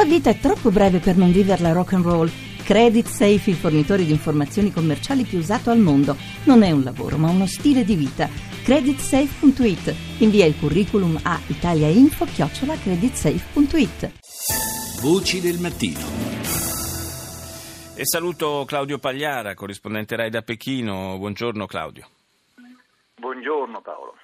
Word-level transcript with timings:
La 0.00 0.06
vita 0.06 0.30
è 0.30 0.38
troppo 0.38 0.70
breve 0.70 0.98
per 0.98 1.18
non 1.18 1.30
viverla 1.30 1.72
rock 1.72 1.92
and 1.92 2.06
roll. 2.06 2.30
Credit 2.64 3.06
Safe, 3.06 3.50
il 3.50 3.56
fornitore 3.56 4.02
di 4.02 4.12
informazioni 4.12 4.72
commerciali 4.72 5.24
più 5.24 5.36
usato 5.36 5.68
al 5.68 5.78
mondo. 5.78 6.16
Non 6.44 6.62
è 6.62 6.70
un 6.70 6.82
lavoro, 6.82 7.18
ma 7.18 7.28
uno 7.28 7.46
stile 7.46 7.84
di 7.84 7.96
vita. 7.96 8.26
Creditsafe.it. 8.64 9.94
Invia 10.20 10.46
il 10.46 10.58
curriculum 10.58 11.20
a 11.22 11.38
italiainfo-creditsafe.it. 11.46 14.12
Voci 15.02 15.40
del 15.42 15.58
mattino. 15.58 16.00
E 17.94 18.06
saluto 18.06 18.64
Claudio 18.66 18.98
Pagliara, 18.98 19.52
corrispondente 19.52 20.16
RAI 20.16 20.30
da 20.30 20.40
Pechino. 20.40 21.18
Buongiorno 21.18 21.66
Claudio. 21.66 22.08
Buongiorno 23.16 23.82
Paolo. 23.82 24.14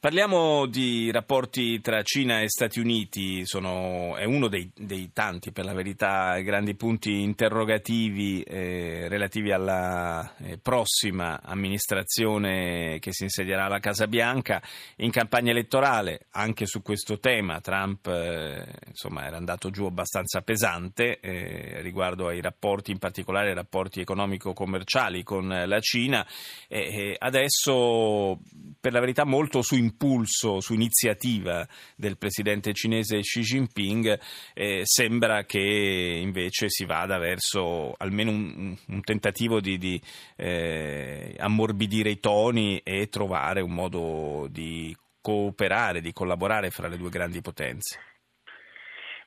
Parliamo 0.00 0.64
di 0.66 1.10
rapporti 1.10 1.80
tra 1.82 2.02
Cina 2.02 2.40
e 2.40 2.48
Stati 2.48 2.80
Uniti, 2.80 3.44
Sono, 3.44 4.16
è 4.16 4.24
uno 4.24 4.48
dei, 4.48 4.70
dei, 4.74 5.10
tanti, 5.12 5.52
per 5.52 5.66
la 5.66 5.74
verità, 5.74 6.38
grandi 6.38 6.74
punti 6.74 7.20
interrogativi 7.20 8.42
eh, 8.42 9.06
relativi 9.08 9.52
alla 9.52 10.34
eh, 10.38 10.56
prossima 10.56 11.40
amministrazione 11.42 12.98
che 13.00 13.12
si 13.12 13.24
insedierà 13.24 13.66
alla 13.66 13.80
Casa 13.80 14.06
Bianca. 14.06 14.62
In 14.96 15.10
campagna 15.10 15.50
elettorale, 15.50 16.26
anche 16.30 16.64
su 16.66 16.80
questo 16.80 17.18
tema, 17.18 17.60
Trump 17.60 18.06
eh, 18.06 18.64
insomma, 18.88 19.26
era 19.26 19.36
andato 19.36 19.70
giù 19.70 19.84
abbastanza 19.84 20.40
pesante 20.40 21.20
eh, 21.20 21.82
riguardo 21.82 22.28
ai 22.28 22.40
rapporti, 22.40 22.92
in 22.92 22.98
particolare 22.98 23.50
ai 23.50 23.54
rapporti 23.54 24.00
economico-commerciali 24.00 25.22
con 25.22 25.48
la 25.48 25.80
Cina. 25.80 26.26
adesso, 27.18 28.40
per 28.80 28.92
la 28.92 29.00
verità, 29.00 29.24
molto 29.24 29.60
su 29.60 29.80
impulso, 29.82 30.60
su 30.60 30.74
iniziativa 30.74 31.66
del 31.96 32.16
presidente 32.16 32.72
cinese 32.72 33.20
Xi 33.20 33.40
Jinping, 33.40 34.18
eh, 34.54 34.82
sembra 34.84 35.44
che 35.44 35.58
invece 35.58 36.68
si 36.68 36.84
vada 36.84 37.18
verso 37.18 37.94
almeno 37.98 38.30
un, 38.30 38.76
un 38.86 39.00
tentativo 39.02 39.60
di, 39.60 39.78
di 39.78 40.00
eh, 40.36 41.34
ammorbidire 41.38 42.10
i 42.10 42.20
toni 42.20 42.78
e 42.78 43.08
trovare 43.08 43.60
un 43.60 43.72
modo 43.72 44.46
di 44.50 44.96
cooperare, 45.20 46.00
di 46.00 46.12
collaborare 46.12 46.70
fra 46.70 46.88
le 46.88 46.96
due 46.96 47.10
grandi 47.10 47.40
potenze. 47.40 47.98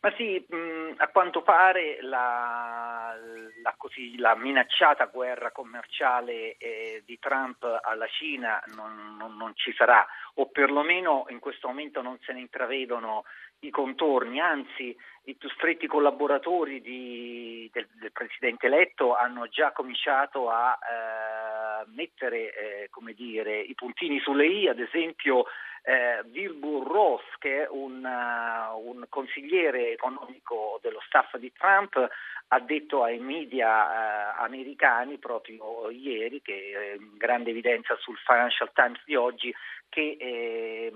Ma 0.06 0.14
sì, 0.16 0.46
mh, 0.48 0.98
a 0.98 1.08
quanto 1.08 1.42
pare 1.42 1.98
la, 2.02 3.16
la, 3.64 3.74
così, 3.76 4.20
la 4.20 4.36
minacciata 4.36 5.06
guerra 5.06 5.50
commerciale 5.50 6.58
eh, 6.58 7.02
di 7.04 7.18
Trump 7.18 7.64
alla 7.82 8.06
Cina 8.06 8.62
non, 8.76 9.16
non, 9.18 9.36
non, 9.36 9.54
ci 9.56 9.74
sarà, 9.74 10.06
o 10.36 10.46
perlomeno 10.52 11.26
in 11.30 11.40
questo 11.40 11.70
momento 11.70 12.04
non 12.04 12.20
se 12.22 12.34
ne 12.34 12.42
intravedono 12.42 13.24
i 13.62 13.72
contorni, 13.72 14.40
anzi 14.40 14.96
i 15.24 15.34
più 15.34 15.50
stretti 15.50 15.88
collaboratori 15.88 16.82
di, 16.82 17.68
del, 17.74 17.88
del, 17.94 18.12
Presidente 18.12 18.68
eletto 18.68 19.16
hanno 19.16 19.48
già 19.48 19.72
cominciato 19.72 20.52
a 20.52 20.78
eh, 20.78 21.90
mettere 21.96 22.54
eh, 22.54 22.90
dire, 23.16 23.60
i 23.60 23.74
puntini 23.74 24.20
sulle 24.20 24.46
i, 24.46 24.68
ad 24.68 24.80
esempio 24.80 25.46
eh, 25.86 26.24
Wilbur 26.34 26.88
Ross, 26.88 27.22
che 27.38 27.64
è 27.64 27.68
un, 27.70 28.04
uh, 28.04 28.90
un, 28.90 29.06
consigliere 29.08 29.92
economico 29.92 30.80
dello 30.82 31.00
staff 31.06 31.38
di 31.38 31.52
Trump, 31.54 32.10
ha 32.56 32.60
detto 32.62 33.04
ai 33.04 33.20
media 33.20 33.68
uh, 34.38 34.44
americani 34.44 35.18
proprio 35.18 35.90
ieri, 35.90 36.42
che 36.42 36.72
è 36.74 36.96
in 36.96 37.18
grande 37.18 37.50
evidenza 37.50 37.98
sul 37.98 38.18
Financial 38.18 38.72
Times 38.74 39.02
di 39.04 39.16
oggi, 39.16 39.54
che 39.90 40.16
eh, 40.18 40.92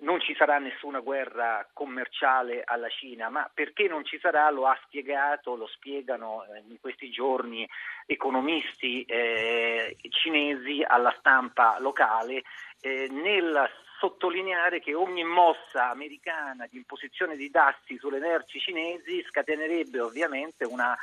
non 0.00 0.20
ci 0.20 0.34
sarà 0.34 0.58
nessuna 0.58 1.00
guerra 1.00 1.66
commerciale 1.72 2.62
alla 2.64 2.88
Cina, 2.88 3.30
ma 3.30 3.50
perché 3.52 3.88
non 3.88 4.04
ci 4.04 4.18
sarà? 4.18 4.50
Lo 4.50 4.66
ha 4.66 4.78
spiegato, 4.84 5.56
lo 5.56 5.66
spiegano 5.66 6.44
eh, 6.44 6.62
in 6.68 6.78
questi 6.80 7.10
giorni 7.10 7.66
economisti 8.04 9.02
eh, 9.04 9.96
cinesi 10.10 10.84
alla 10.86 11.14
stampa 11.18 11.78
locale 11.80 12.42
eh, 12.80 13.08
nel 13.10 13.70
sottolineare 14.00 14.80
che 14.80 14.94
ogni 14.94 15.22
mossa 15.24 15.90
americana 15.90 16.66
di 16.66 16.78
imposizione 16.78 17.36
di 17.36 17.50
dazi 17.50 17.98
sulle 17.98 18.18
merci 18.18 18.58
cinesi 18.58 19.22
scatenerebbe 19.28 20.00
ovviamente 20.00 20.64
una 20.64 20.89
una 20.90 20.98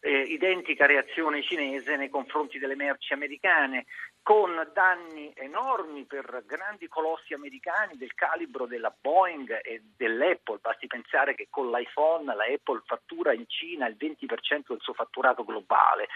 eh, 0.00 0.20
identica 0.22 0.86
reazione 0.86 1.42
cinese 1.42 1.96
nei 1.96 2.08
confronti 2.08 2.58
delle 2.58 2.74
merci 2.74 3.12
americane, 3.12 3.86
con 4.22 4.50
danni 4.72 5.32
enormi 5.34 6.04
per 6.04 6.42
grandi 6.46 6.88
colossi 6.88 7.34
americani 7.34 7.96
del 7.96 8.14
calibro 8.14 8.66
della 8.66 8.94
Boeing 8.98 9.60
e 9.62 9.82
dell'Apple. 9.96 10.58
Basti 10.60 10.86
pensare 10.86 11.34
che 11.34 11.48
con 11.50 11.70
l'iPhone 11.70 12.34
la 12.34 12.44
Apple 12.44 12.82
fattura 12.84 13.32
in 13.32 13.44
Cina 13.46 13.86
il 13.86 13.96
20% 13.98 14.68
del 14.68 14.80
suo 14.80 14.94
fatturato 14.94 15.44
globale 15.44 16.08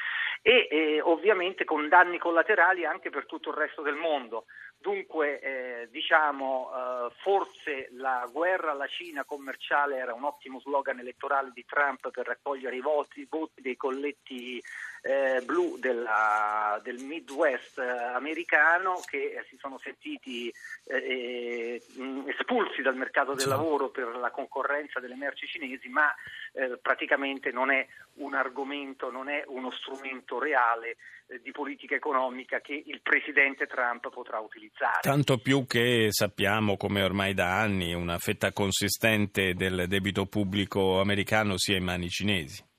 e 0.43 0.69
eh, 0.71 1.01
ovviamente 1.01 1.65
con 1.65 1.89
danni 1.89 2.19
collaterali 2.19 2.85
anche 2.85 3.09
per 3.11 3.25
tutto 3.27 3.51
il 3.51 3.57
resto 3.57 3.83
del 3.83 3.95
mondo. 3.95 4.45
Dunque, 4.77 5.41
eh, 5.41 5.89
diciamo, 5.91 6.71
eh, 6.71 7.13
forse 7.23 7.89
la 7.93 8.29
guerra 8.31 8.73
alla 8.73 8.87
Cina 8.87 9.25
commerciale 9.25 9.97
era 9.97 10.13
un 10.13 10.25
ottimo 10.25 10.61
slogan 10.61 10.99
elettorale 10.99 11.53
di 11.55 11.65
Trump 11.65 12.11
per 12.11 12.27
raccogliere 12.27 12.77
i 12.77 12.83
voti, 12.83 13.21
i 13.21 13.27
voti 13.27 13.63
dei 13.63 13.74
colletti 13.77 14.63
eh, 15.07 15.43
blu 15.45 15.77
della, 15.79 16.81
del 16.83 17.03
Midwest 17.05 17.79
eh, 17.79 17.83
americano 17.83 19.03
che 19.05 19.35
eh, 19.35 19.45
si 19.51 19.59
sono 19.61 19.79
sentiti 19.79 20.51
eh, 20.87 21.83
espulsi 22.27 22.81
dal 22.81 22.97
mercato 22.97 23.35
del 23.35 23.49
lavoro 23.49 23.91
per 23.91 24.17
la 24.17 24.31
concorrenza 24.31 25.01
delle 25.01 25.15
merci 25.15 25.47
cinesi, 25.47 25.89
ma 25.89 26.13
eh, 26.53 26.79
praticamente 26.81 27.53
non 27.53 27.71
è 27.71 27.87
un 28.15 28.33
argomento, 28.33 29.11
non 29.11 29.29
è 29.29 29.45
uno 29.47 29.71
strumento 29.73 30.39
reale 30.39 30.97
eh, 31.27 31.39
di 31.43 31.51
politica 31.51 31.95
economica 31.95 32.61
che 32.61 32.83
il 32.87 33.03
presidente 33.03 33.67
Trump 33.67 34.09
potrà 34.09 34.39
utilizzare. 34.39 35.01
Tanto 35.03 35.37
più 35.37 35.67
che 35.67 36.09
sappiamo 36.11 36.79
come 36.79 37.03
ormai 37.03 37.35
da 37.35 37.61
anni 37.61 37.93
una 37.93 38.17
fetta 38.19 38.53
consistente 38.53 39.53
del 39.53 39.85
debito 39.87 40.25
pubblico 40.25 40.99
americano 41.01 41.59
sia 41.59 41.77
in 41.77 41.85
mani 41.85 42.09
cinesi. 42.09 42.73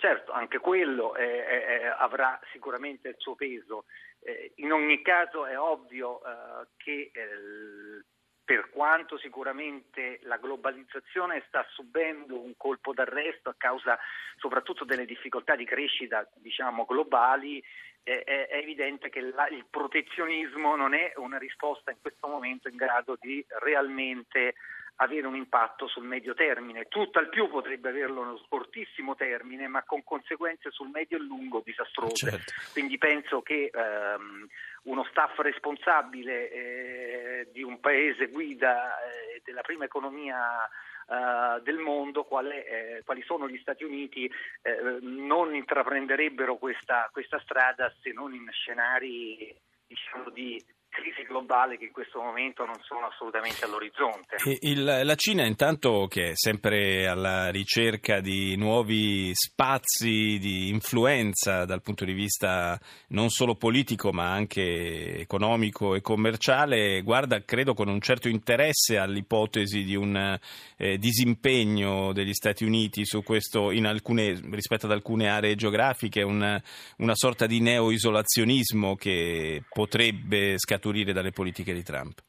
Certo, 0.00 0.32
anche 0.32 0.60
quello 0.60 1.14
eh, 1.14 1.24
eh, 1.24 1.86
avrà 1.98 2.40
sicuramente 2.52 3.08
il 3.08 3.16
suo 3.18 3.34
peso. 3.34 3.84
Eh, 4.20 4.52
in 4.56 4.72
ogni 4.72 5.02
caso 5.02 5.44
è 5.44 5.58
ovvio 5.58 6.22
eh, 6.24 6.68
che 6.78 7.10
eh, 7.12 8.04
per 8.42 8.70
quanto 8.70 9.18
sicuramente 9.18 10.18
la 10.22 10.38
globalizzazione 10.38 11.44
sta 11.48 11.66
subendo 11.74 12.40
un 12.40 12.54
colpo 12.56 12.94
d'arresto 12.94 13.50
a 13.50 13.54
causa 13.58 13.98
soprattutto 14.38 14.86
delle 14.86 15.04
difficoltà 15.04 15.54
di 15.54 15.66
crescita 15.66 16.26
diciamo, 16.36 16.86
globali, 16.86 17.62
è, 18.02 18.48
evidente 18.52 19.10
che 19.10 19.18
il 19.18 19.66
protezionismo 19.68 20.76
non 20.76 20.94
è 20.94 21.12
una 21.16 21.36
risposta 21.36 21.90
in 21.90 21.98
questo 22.00 22.26
momento 22.26 22.68
in 22.68 22.76
grado 22.76 23.18
di 23.20 23.44
realmente 23.60 24.54
avere 25.02 25.26
un 25.26 25.34
impatto 25.34 25.86
sul 25.86 26.04
medio 26.04 26.34
termine. 26.34 26.86
Tutt'al 26.88 27.28
più 27.28 27.48
potrebbe 27.48 27.88
averlo 27.88 28.22
nello 28.22 28.44
cortissimo 28.48 29.14
termine, 29.14 29.66
ma 29.66 29.82
con 29.82 30.04
conseguenze 30.04 30.70
sul 30.70 30.90
medio 30.90 31.16
e 31.16 31.20
lungo 31.20 31.62
disastrose. 31.64 32.30
Certo. 32.30 32.52
Quindi 32.72 32.98
penso 32.98 33.40
che 33.40 33.70
ehm, 33.72 34.46
uno 34.84 35.04
staff 35.04 35.38
responsabile 35.38 36.50
eh, 36.50 37.48
di 37.52 37.62
un 37.62 37.80
paese 37.80 38.28
guida 38.28 38.98
eh, 39.00 39.40
della 39.42 39.62
prima 39.62 39.84
economia 39.84 40.64
eh, 40.64 41.62
del 41.62 41.78
mondo, 41.78 42.24
quale, 42.24 42.66
eh, 42.98 43.02
quali 43.04 43.22
sono 43.22 43.48
gli 43.48 43.58
Stati 43.58 43.84
Uniti, 43.84 44.30
eh, 44.62 44.98
non 45.00 45.54
intraprenderebbero 45.54 46.56
questa, 46.56 47.08
questa 47.10 47.40
strada 47.40 47.90
se 48.02 48.12
non 48.12 48.34
in 48.34 48.48
scenari 48.50 49.56
diciamo, 49.86 50.28
di 50.28 50.62
crisi 50.90 51.22
globale 51.22 51.78
che 51.78 51.84
in 51.84 51.92
questo 51.92 52.20
momento 52.20 52.64
non 52.64 52.76
sono 52.82 53.06
assolutamente 53.06 53.64
all'orizzonte. 53.64 54.36
Il, 54.60 54.82
la 54.84 55.14
Cina 55.14 55.46
intanto 55.46 56.06
che 56.08 56.30
è 56.30 56.32
sempre 56.34 57.06
alla 57.06 57.50
ricerca 57.50 58.20
di 58.20 58.56
nuovi 58.56 59.30
spazi 59.32 60.38
di 60.38 60.68
influenza 60.68 61.64
dal 61.64 61.80
punto 61.80 62.04
di 62.04 62.12
vista 62.12 62.78
non 63.08 63.30
solo 63.30 63.54
politico 63.54 64.12
ma 64.12 64.32
anche 64.32 65.18
economico 65.20 65.94
e 65.94 66.00
commerciale, 66.00 67.02
guarda 67.02 67.42
credo 67.44 67.72
con 67.72 67.88
un 67.88 68.00
certo 68.00 68.28
interesse 68.28 68.98
all'ipotesi 68.98 69.84
di 69.84 69.94
un 69.94 70.38
eh, 70.76 70.98
disimpegno 70.98 72.12
degli 72.12 72.34
Stati 72.34 72.64
Uniti 72.64 73.06
su 73.06 73.22
questo 73.22 73.68
alcune, 73.68 74.40
rispetto 74.50 74.86
ad 74.86 74.92
alcune 74.92 75.28
aree 75.28 75.54
geografiche, 75.54 76.22
una, 76.22 76.60
una 76.96 77.14
sorta 77.14 77.46
di 77.46 77.60
neo-isolazionismo 77.60 78.96
che 78.96 79.62
potrebbe 79.68 80.58
scaturire 80.58 80.79
scaturire 80.80 81.12
dalle 81.12 81.30
politiche 81.30 81.74
di 81.74 81.82
Trump? 81.82 82.22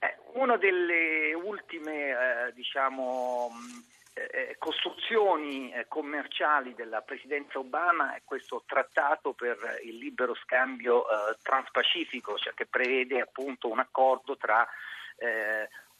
Eh, 0.00 0.16
una 0.34 0.56
delle 0.56 1.32
ultime 1.32 2.48
eh, 2.48 2.52
diciamo, 2.52 3.50
eh, 4.12 4.28
eh 4.32 4.56
costruzioni 4.58 5.72
eh, 5.72 5.86
commerciali 5.86 6.74
della 6.74 7.02
presidenza 7.02 7.60
Obama 7.60 8.16
è 8.16 8.22
questo 8.24 8.64
trattato 8.66 9.32
per 9.32 9.56
il 9.84 9.96
libero 9.96 10.34
scambio 10.34 11.04
eh, 11.04 11.36
transpacifico, 11.40 12.36
cioè 12.36 12.52
che 12.52 12.66
prevede 12.66 13.20
appunto 13.20 13.70
un 13.70 13.78
accordo 13.78 14.36
tra 14.36 14.66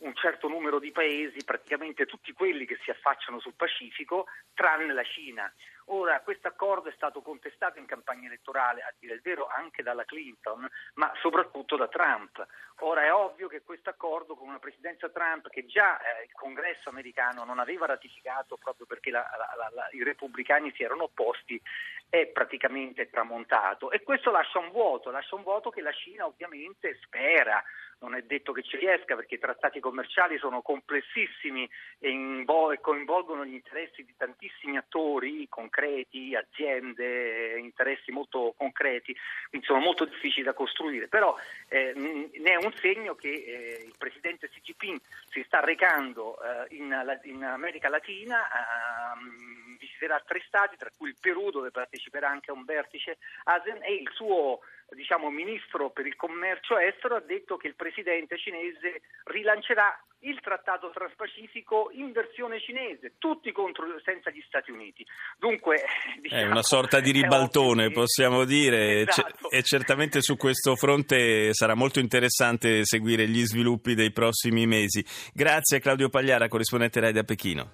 un 0.04 0.14
certo 0.14 0.48
numero 0.48 0.78
di 0.78 0.92
paesi, 0.92 1.44
praticamente 1.44 2.06
tutti 2.06 2.32
quelli 2.32 2.66
che 2.66 2.78
si 2.82 2.90
affacciano 2.90 3.40
sul 3.40 3.54
Pacifico, 3.54 4.26
tranne 4.54 4.92
la 4.92 5.02
Cina. 5.02 5.52
Ora, 5.88 6.20
questo 6.20 6.48
accordo 6.48 6.88
è 6.88 6.92
stato 6.94 7.20
contestato 7.20 7.78
in 7.78 7.84
campagna 7.84 8.26
elettorale, 8.26 8.80
a 8.80 8.92
dire 8.98 9.14
il 9.14 9.20
vero, 9.20 9.46
anche 9.46 9.82
dalla 9.82 10.04
Clinton, 10.04 10.66
ma 10.94 11.12
soprattutto 11.20 11.76
da 11.76 11.88
Trump. 11.88 12.46
Ora 12.80 13.02
è 13.02 13.12
ovvio 13.12 13.48
che 13.48 13.62
questo 13.62 13.90
accordo 13.90 14.34
con 14.34 14.48
una 14.48 14.58
presidenza 14.58 15.08
Trump 15.10 15.48
che 15.48 15.66
già 15.66 15.98
eh, 15.98 16.24
il 16.24 16.32
congresso 16.32 16.88
americano 16.88 17.44
non 17.44 17.58
aveva 17.58 17.86
ratificato 17.86 18.56
proprio 18.56 18.86
perché 18.86 19.10
la, 19.10 19.26
la, 19.36 19.70
la, 19.74 19.88
i 19.92 20.02
repubblicani 20.02 20.72
si 20.74 20.82
erano 20.82 21.04
opposti, 21.04 21.60
è 22.08 22.26
praticamente 22.26 23.10
tramontato 23.10 23.90
e 23.90 24.02
questo 24.02 24.30
lascia 24.30 24.58
un 24.58 24.70
vuoto, 24.70 25.10
lascia 25.10 25.34
un 25.34 25.42
vuoto 25.42 25.70
che 25.70 25.82
la 25.82 25.92
Cina 25.92 26.26
ovviamente 26.26 26.98
spera 27.02 27.62
non 28.00 28.14
è 28.14 28.22
detto 28.22 28.52
che 28.52 28.62
ci 28.62 28.76
riesca 28.76 29.16
perché 29.16 29.36
i 29.36 29.38
trattati 29.38 29.80
commerciali 29.80 29.93
sono 30.38 30.62
complessissimi 30.62 31.68
e, 31.98 32.44
coinvolgono 32.80 33.44
gli 33.44 33.54
interessi 33.54 34.04
di 34.04 34.14
tantissimi 34.16 34.76
attori 34.76 35.46
concreti, 35.48 36.34
aziende, 36.34 37.58
interessi 37.58 38.10
molto 38.10 38.54
concreti, 38.56 39.14
quindi 39.48 39.66
sono 39.66 39.80
molto 39.80 40.04
difficili 40.04 40.44
da 40.44 40.54
costruire, 40.54 41.08
però 41.08 41.36
eh, 41.68 41.92
ne 41.94 42.50
è 42.50 42.56
un 42.56 42.72
segno 42.74 43.14
che 43.14 43.28
eh, 43.28 43.84
il 43.84 43.94
presidente 43.96 44.48
Xi 44.48 44.60
Jinping 44.60 45.00
si 45.30 45.42
sta 45.46 45.60
recando 45.60 46.36
eh, 46.42 46.74
in, 46.76 47.20
in, 47.24 47.44
America 47.44 47.88
Latina, 47.88 48.42
ehm, 48.48 49.63
visiterà 49.94 50.20
tre 50.26 50.42
stati, 50.46 50.76
tra 50.76 50.90
cui 50.96 51.08
il 51.08 51.16
Perù 51.20 51.50
dove 51.50 51.70
parteciperà 51.70 52.28
anche 52.28 52.50
a 52.50 52.54
un 52.54 52.64
vertice 52.64 53.18
ASEAN 53.44 53.82
e 53.82 53.94
il 53.94 54.10
suo 54.12 54.60
diciamo, 54.90 55.30
ministro 55.30 55.90
per 55.90 56.06
il 56.06 56.16
commercio 56.16 56.78
estero 56.78 57.16
ha 57.16 57.20
detto 57.20 57.56
che 57.56 57.68
il 57.68 57.74
presidente 57.74 58.36
cinese 58.36 59.02
rilancerà 59.24 59.98
il 60.20 60.40
trattato 60.40 60.90
transpacifico 60.90 61.90
in 61.92 62.12
versione 62.12 62.58
cinese, 62.60 63.14
tutti 63.18 63.52
contro, 63.52 63.84
senza 64.02 64.30
gli 64.30 64.42
Stati 64.46 64.70
Uniti. 64.70 65.04
Dunque, 65.38 65.84
diciamo, 66.20 66.40
è 66.40 66.46
una 66.46 66.62
sorta 66.62 67.00
di 67.00 67.10
ribaltone, 67.10 67.90
possiamo 67.90 68.44
dire, 68.44 69.00
esatto. 69.00 69.50
e 69.50 69.62
certamente 69.62 70.22
su 70.22 70.36
questo 70.36 70.76
fronte 70.76 71.52
sarà 71.52 71.74
molto 71.74 71.98
interessante 71.98 72.84
seguire 72.84 73.28
gli 73.28 73.44
sviluppi 73.44 73.94
dei 73.94 74.12
prossimi 74.12 74.66
mesi. 74.66 75.04
Grazie 75.32 75.80
Claudio 75.80 76.08
Pagliara, 76.08 76.48
corrispondente 76.48 77.00
RAI 77.00 77.12
da 77.12 77.24
Pechino. 77.24 77.72